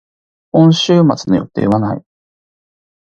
[0.51, 2.03] 今週末の予定はない。